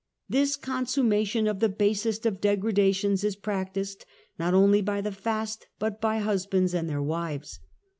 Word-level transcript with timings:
This 0.27 0.55
consummation 0.55 1.45
of 1.45 1.59
the 1.59 1.69
basest 1.69 2.25
of 2.25 2.41
degradations 2.41 3.23
is 3.23 3.35
\j 3.35 3.41
practiced 3.41 4.03
not 4.39 4.55
only 4.55 4.81
by 4.81 4.99
the 4.99 5.11
fast 5.11 5.67
but 5.77 6.01
by 6.01 6.17
husbands 6.17 6.73
and 6.73 6.89
\their 6.89 7.03
wives. 7.03 7.59